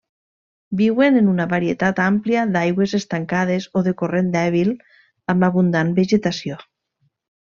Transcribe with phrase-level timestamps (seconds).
[0.77, 4.73] Viuen en una varietat àmplia d'aigües estancades o de corrent dèbil
[5.35, 6.59] amb abundant vegetació.